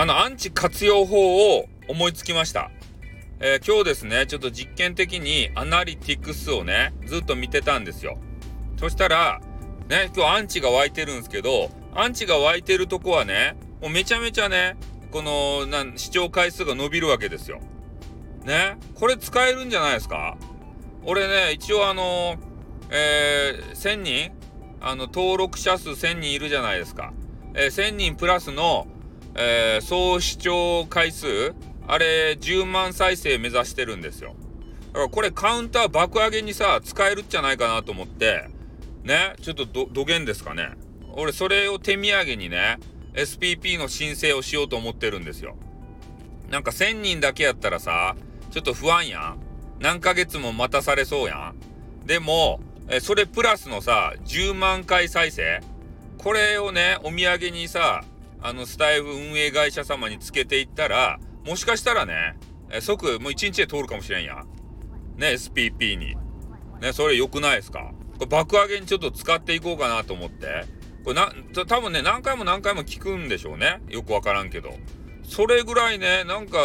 [0.00, 2.70] あの、アンチ活用法を思いつきました。
[3.38, 8.16] えー、今日ですね、ちょっと実験的にアナリティクスをね、ずっと見てたんですよ。
[8.78, 9.42] そしたら、
[9.90, 14.78] ね、今日アンチが湧いてるんですけど、アンチが湧いてるとこはね、もうめちゃめちゃね、
[15.10, 17.60] この、なん、視聴回数が伸びるわけですよ。
[18.46, 20.38] ね、これ使えるんじゃないですか？
[21.04, 22.36] 俺ね、一応あの、
[22.88, 24.32] えー、1000人？
[24.80, 27.12] あの、登録者数1000人いるじゃないですか。
[27.52, 28.86] えー、1000人プラスの、
[29.34, 31.54] えー、総視聴回数、
[31.86, 34.34] あれ、10万再生目指してるんですよ。
[34.92, 38.48] だからこれカウンター爆上げにさ、使えるんじゃないかなと思って、
[39.04, 40.70] ね、ちょっとど、どげんですかね。
[41.12, 42.78] 俺、それを手土産にね、
[43.14, 45.56] SPP の申請をしようと思ってるんですよ。
[46.50, 48.16] なんか1000人だけやったらさ、
[48.50, 49.38] ちょっと不安やん。
[49.80, 52.06] 何ヶ月も待たされそうやん。
[52.06, 55.60] でも、えそれプラスのさ、10万回再生
[56.18, 58.02] これをね、お土産にさ、
[58.42, 62.36] あの、スタイフ運営会社様につけていったら、もしかしたらね、
[62.70, 64.44] え即、もう1日で通るかもしれんや。
[65.16, 66.16] ね、SPP に。
[66.80, 67.92] ね、それ良くないですか？
[68.18, 70.64] これ爆上げにちょっと使っていこうかなと思って。
[71.04, 71.32] これな、
[71.66, 73.80] 多分ね、何回も何回も聞くんでしょうね。
[73.88, 74.70] よくわからんけど。
[75.24, 76.58] それぐらいね、なんか、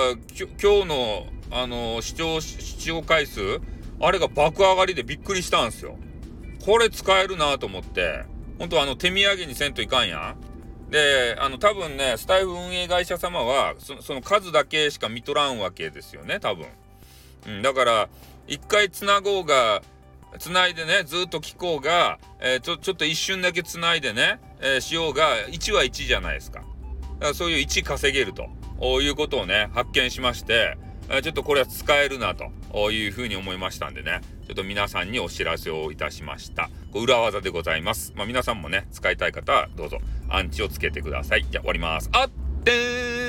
[0.61, 3.59] 今日の、あの、視聴、視聴回数、
[4.01, 5.97] あれが爆上がりでびっくりしたんですよ。
[6.65, 8.25] これ使えるなと思って、
[8.59, 10.35] 本当あの、手土産にせんといかんやん。
[10.95, 16.67] で、あの、多分ね、スタイフ運営会社様は、その数だけしか見とらんわけですよね、多分。
[17.47, 18.09] うん、だから、
[18.47, 19.83] 一回つなごうが、
[20.39, 26.59] つないでね、ずっと聞こうが、えー、ちょ、ちょっと一瞬だけつないでね、えー、しようが、1は1じゃないですか。
[26.59, 26.67] だか
[27.19, 28.47] らそういう1稼げると
[29.01, 30.77] いうことをね、発見しまして、
[31.21, 36.69] ちょっとこれは使えるなというふうに思いましたんでね、ちょっと皆さんにお知らせをいたしました。
[36.93, 38.13] 裏技でございます。
[38.15, 41.45] まあ、皆さんもね、使いたい方はどうぞアンチをつけてください。
[41.49, 42.09] じゃあ終わります。
[42.11, 42.29] あっ
[42.63, 43.24] てー